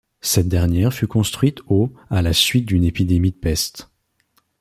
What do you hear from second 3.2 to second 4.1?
de peste.